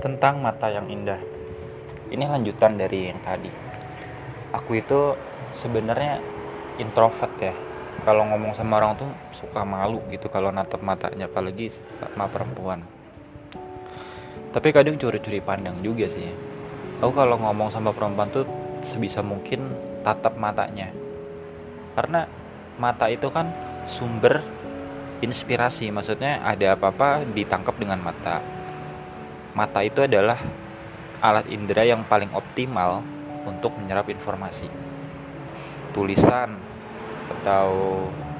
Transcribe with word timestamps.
tentang 0.00 0.40
mata 0.40 0.72
yang 0.72 0.88
indah. 0.88 1.20
Ini 2.10 2.24
lanjutan 2.26 2.74
dari 2.74 3.12
yang 3.12 3.20
tadi. 3.20 3.52
Aku 4.56 4.74
itu 4.74 5.14
sebenarnya 5.60 6.18
introvert 6.80 7.30
ya. 7.38 7.54
Kalau 8.02 8.24
ngomong 8.32 8.56
sama 8.56 8.80
orang 8.80 8.96
tuh 8.96 9.10
suka 9.36 9.60
malu 9.62 10.00
gitu 10.08 10.32
kalau 10.32 10.48
natap 10.48 10.80
matanya 10.80 11.28
apalagi 11.28 11.68
sama 12.00 12.26
perempuan. 12.32 12.80
Tapi 14.50 14.68
kadang 14.72 14.96
curi-curi 14.96 15.38
pandang 15.44 15.78
juga 15.84 16.08
sih. 16.08 16.32
Aku 16.98 17.12
kalau 17.12 17.36
ngomong 17.38 17.70
sama 17.70 17.92
perempuan 17.92 18.32
tuh 18.32 18.48
sebisa 18.82 19.20
mungkin 19.20 19.70
tatap 20.00 20.34
matanya. 20.40 20.90
Karena 21.94 22.24
mata 22.80 23.06
itu 23.12 23.28
kan 23.28 23.52
sumber 23.84 24.40
inspirasi, 25.20 25.92
maksudnya 25.92 26.40
ada 26.40 26.72
apa-apa 26.80 27.28
ditangkap 27.36 27.76
dengan 27.76 28.00
mata 28.00 28.59
mata 29.52 29.82
itu 29.82 30.04
adalah 30.04 30.38
alat 31.20 31.46
indera 31.52 31.84
yang 31.84 32.06
paling 32.06 32.32
optimal 32.32 33.04
untuk 33.44 33.76
menyerap 33.76 34.08
informasi. 34.08 34.68
Tulisan 35.90 36.56
atau 37.40 37.68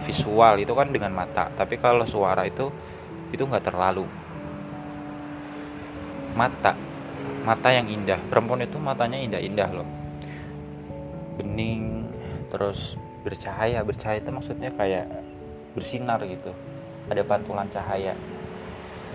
visual 0.07 0.63
itu 0.63 0.73
kan 0.73 0.89
dengan 0.89 1.13
mata, 1.13 1.53
tapi 1.55 1.77
kalau 1.77 2.09
suara 2.09 2.47
itu 2.49 2.71
itu 3.31 3.43
nggak 3.43 3.69
terlalu. 3.71 4.07
Mata, 6.35 6.73
mata 7.43 7.69
yang 7.75 7.91
indah. 7.91 8.19
Perempuan 8.31 8.65
itu 8.65 8.79
matanya 8.79 9.19
indah-indah 9.19 9.71
loh. 9.75 9.89
Bening, 11.37 12.07
terus 12.49 12.95
bercahaya. 13.27 13.83
Bercahaya 13.83 14.23
itu 14.23 14.31
maksudnya 14.31 14.71
kayak 14.73 15.11
bersinar 15.75 16.23
gitu. 16.27 16.55
Ada 17.11 17.27
pantulan 17.27 17.67
cahaya 17.67 18.15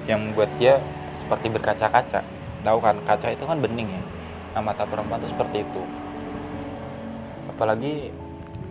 yang 0.05 0.19
membuat 0.21 0.51
dia 0.59 0.77
seperti 1.25 1.49
berkaca-kaca. 1.49 2.21
Tahu 2.61 2.77
kan 2.77 3.01
kaca 3.01 3.33
itu 3.33 3.41
kan 3.49 3.57
bening 3.57 3.89
ya. 3.89 4.03
Nah 4.53 4.61
mata 4.61 4.85
perempuan 4.85 5.17
itu 5.25 5.33
seperti 5.33 5.65
itu. 5.65 5.81
Apalagi 7.49 8.13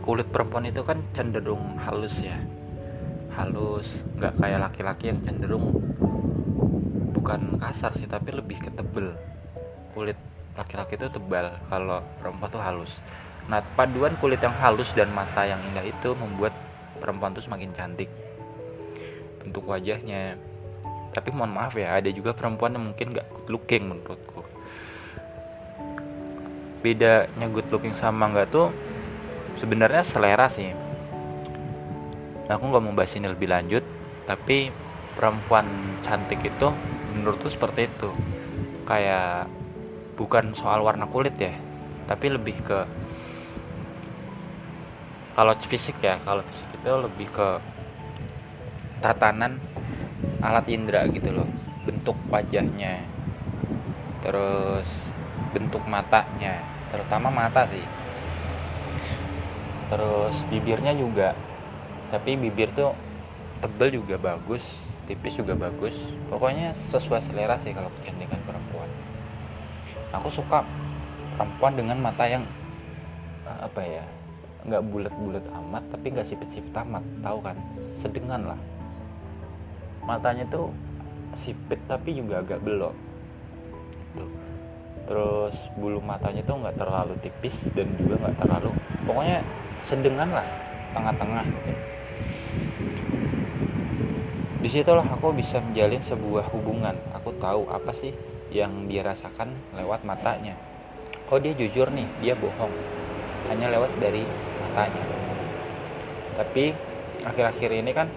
kulit 0.06 0.30
perempuan 0.30 0.70
itu 0.70 0.86
kan 0.86 1.02
cenderung 1.10 1.74
halus 1.82 2.14
ya. 2.22 2.38
Halus 3.34 4.06
nggak 4.14 4.38
kayak 4.38 4.60
laki-laki 4.70 5.10
yang 5.10 5.18
cenderung 5.26 5.82
bukan 7.10 7.58
kasar 7.58 7.90
sih 7.98 8.06
tapi 8.06 8.30
lebih 8.30 8.62
ketebel 8.62 9.18
kulit 9.96 10.14
laki-laki 10.54 10.94
itu 10.94 11.10
tebal 11.10 11.50
kalau 11.66 11.98
perempuan 12.22 12.50
tuh 12.54 12.62
halus. 12.62 13.02
Nah 13.50 13.58
paduan 13.74 14.14
kulit 14.22 14.38
yang 14.38 14.54
halus 14.62 14.94
dan 14.94 15.10
mata 15.10 15.42
yang 15.42 15.58
indah 15.74 15.82
itu 15.82 16.14
membuat 16.14 16.54
perempuan 17.02 17.34
tuh 17.34 17.42
semakin 17.42 17.74
cantik. 17.74 18.06
Bentuk 19.42 19.66
wajahnya 19.66 20.38
tapi 21.14 21.30
mohon 21.30 21.54
maaf 21.54 21.78
ya 21.78 21.94
ada 21.94 22.10
juga 22.10 22.34
perempuan 22.34 22.74
yang 22.74 22.90
mungkin 22.90 23.14
gak 23.14 23.26
good 23.30 23.48
looking 23.54 23.86
menurutku. 23.86 24.42
Bedanya 26.82 27.46
good 27.48 27.70
looking 27.70 27.94
sama 27.94 28.28
nggak 28.28 28.50
tuh 28.50 28.68
sebenarnya 29.62 30.02
selera 30.02 30.50
sih. 30.50 30.74
Nah, 32.44 32.60
aku 32.60 32.64
nggak 32.68 32.82
mau 32.84 32.92
bahas 32.92 33.16
ini 33.16 33.30
lebih 33.30 33.48
lanjut 33.48 33.86
tapi 34.28 34.68
perempuan 35.16 35.64
cantik 36.02 36.42
itu 36.44 36.68
menurutku 37.16 37.48
seperti 37.48 37.88
itu. 37.88 38.10
Kayak 38.84 39.48
bukan 40.18 40.52
soal 40.52 40.82
warna 40.82 41.06
kulit 41.10 41.34
ya 41.38 41.54
tapi 42.04 42.30
lebih 42.30 42.56
ke 42.62 42.80
kalau 45.34 45.54
fisik 45.58 45.98
ya 45.98 46.22
kalau 46.22 46.46
fisik 46.46 46.68
itu 46.78 46.90
lebih 46.94 47.28
ke 47.34 47.48
tatanan 49.02 49.58
alat 50.44 50.66
indera 50.68 51.08
gitu 51.08 51.32
loh 51.32 51.48
bentuk 51.84 52.16
wajahnya 52.32 53.04
terus 54.24 55.12
bentuk 55.52 55.84
matanya 55.84 56.64
terutama 56.88 57.28
mata 57.28 57.68
sih. 57.68 57.84
Terus 59.92 60.34
bibirnya 60.48 60.96
juga 60.96 61.36
tapi 62.08 62.34
bibir 62.40 62.72
tuh 62.72 62.96
tebel 63.60 64.00
juga 64.00 64.16
bagus 64.16 64.64
tipis 65.04 65.36
juga 65.36 65.52
bagus. 65.52 65.94
Pokoknya 66.32 66.72
sesuai 66.88 67.20
selera 67.20 67.60
sih 67.60 67.76
kalau 67.76 67.92
kecantikan 68.00 68.40
perempuan. 68.48 68.88
Aku 70.16 70.32
suka 70.32 70.64
perempuan 71.36 71.76
dengan 71.76 72.00
mata 72.00 72.24
yang 72.24 72.48
eh, 73.44 73.58
apa 73.60 73.80
ya 73.84 74.04
nggak 74.64 74.82
bulat-bulat 74.88 75.44
amat 75.60 75.84
tapi 75.92 76.16
nggak 76.16 76.24
sipit-sipit 76.24 76.72
amat. 76.72 77.04
Tahu 77.20 77.38
kan? 77.44 77.56
Sedengan 77.92 78.56
lah 78.56 78.60
matanya 80.04 80.44
tuh 80.48 80.70
sipit 81.34 81.80
tapi 81.90 82.14
juga 82.16 82.40
agak 82.40 82.60
belok. 82.62 82.94
Tuh 84.14 84.30
terus 85.04 85.56
bulu 85.76 86.00
matanya 86.00 86.40
tuh 86.48 86.56
nggak 86.64 86.80
terlalu 86.80 87.12
tipis 87.20 87.68
dan 87.76 87.92
juga 88.00 88.16
nggak 88.24 88.40
terlalu 88.40 88.72
pokoknya 89.04 89.44
sedengan 89.76 90.32
lah 90.32 90.48
tengah-tengah 90.96 91.44
gitu. 91.44 91.72
di 94.64 94.68
situlah 94.72 95.04
aku 95.04 95.36
bisa 95.36 95.60
menjalin 95.60 96.00
sebuah 96.00 96.48
hubungan. 96.56 96.96
Aku 97.20 97.36
tahu 97.36 97.68
apa 97.68 97.92
sih 97.92 98.16
yang 98.48 98.88
dia 98.88 99.04
rasakan 99.04 99.52
lewat 99.76 100.08
matanya. 100.08 100.56
Oh 101.28 101.36
dia 101.36 101.52
jujur 101.52 101.92
nih 101.92 102.08
dia 102.24 102.32
bohong. 102.32 102.72
Hanya 103.52 103.68
lewat 103.68 103.92
dari 104.00 104.24
matanya. 104.64 105.04
Tapi 106.40 106.72
akhir-akhir 107.28 107.70
ini 107.76 107.92
kan 107.92 108.08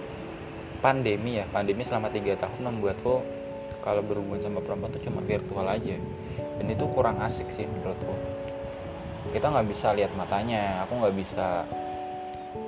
pandemi 0.79 1.41
ya. 1.41 1.45
Pandemi 1.49 1.81
selama 1.83 2.13
tiga 2.13 2.37
tahun 2.37 2.73
membuatku 2.73 3.15
kalau 3.81 4.01
berhubungan 4.03 4.43
sama 4.43 4.59
perempuan 4.59 4.91
tuh 4.91 5.03
cuma 5.03 5.23
virtual 5.23 5.65
aja. 5.67 5.95
Dan 6.57 6.65
itu 6.67 6.85
kurang 6.91 7.21
asik 7.23 7.49
sih 7.53 7.63
menurutku. 7.63 8.13
Kita 9.31 9.51
nggak 9.51 9.67
bisa 9.67 9.91
lihat 9.93 10.11
matanya 10.15 10.83
aku 10.87 11.03
nggak 11.03 11.15
bisa 11.15 11.67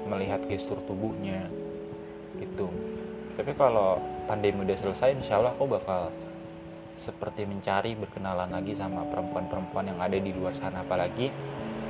melihat 0.07 0.41
gestur 0.47 0.79
tubuhnya 0.85 1.47
gitu. 2.39 2.67
Tapi 3.39 3.51
kalau 3.55 3.99
pandemi 4.27 4.67
udah 4.67 4.77
selesai 4.77 5.15
insya 5.15 5.39
Allah 5.39 5.55
aku 5.55 5.65
bakal 5.67 6.11
seperti 6.99 7.47
mencari 7.47 7.95
berkenalan 7.95 8.51
lagi 8.51 8.75
sama 8.75 9.07
perempuan-perempuan 9.07 9.87
yang 9.87 9.99
ada 10.03 10.19
di 10.19 10.31
luar 10.35 10.51
sana. 10.59 10.83
Apalagi 10.83 11.31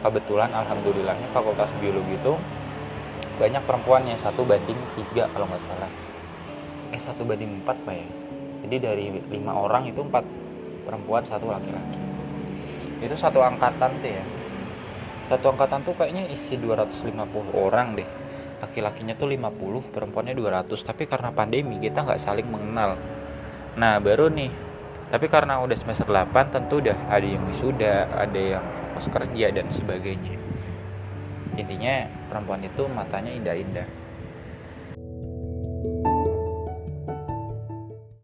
kebetulan 0.05 0.53
alhamdulillahnya 0.53 1.27
fakultas 1.33 1.73
biologi 1.81 2.15
itu 2.15 2.33
banyak 3.39 3.63
perempuan 3.63 4.03
yang 4.03 4.19
satu 4.19 4.43
banding 4.43 4.77
tiga 4.99 5.31
kalau 5.31 5.47
nggak 5.47 5.63
salah 5.63 6.08
eh 6.89 7.01
satu 7.01 7.21
banding 7.25 7.61
empat 7.61 7.77
pak 7.85 7.95
ya? 7.95 8.07
Jadi 8.65 8.75
dari 8.81 9.05
lima 9.29 9.53
orang 9.55 9.89
itu 9.89 10.01
empat 10.01 10.25
perempuan 10.85 11.23
satu 11.25 11.49
laki-laki. 11.49 11.99
Itu 12.99 13.15
satu 13.15 13.39
angkatan 13.39 13.91
tuh 14.01 14.11
ya? 14.11 14.25
Satu 15.29 15.53
angkatan 15.53 15.85
tuh 15.85 15.93
kayaknya 15.93 16.25
isi 16.33 16.57
250 16.57 17.53
orang 17.53 17.93
deh. 17.93 18.09
Laki-lakinya 18.59 19.15
tuh 19.15 19.29
50 19.29 19.93
perempuannya 19.93 20.33
200 20.35 20.65
tapi 20.81 21.05
karena 21.05 21.29
pandemi 21.31 21.77
kita 21.79 22.03
nggak 22.03 22.19
saling 22.19 22.49
mengenal. 22.49 22.97
Nah 23.77 24.01
baru 24.01 24.27
nih. 24.33 24.51
Tapi 25.09 25.25
karena 25.25 25.57
udah 25.61 25.73
semester 25.73 26.05
8 26.05 26.53
tentu 26.53 26.77
udah 26.81 27.09
ada 27.09 27.25
yang 27.25 27.41
wisuda 27.49 28.13
ada 28.13 28.37
yang 28.37 28.65
fokus 28.93 29.09
kerja 29.09 29.47
dan 29.49 29.65
sebagainya. 29.73 30.37
Intinya 31.57 32.05
perempuan 32.29 32.61
itu 32.61 32.85
matanya 32.85 33.33
indah-indah 33.33 33.98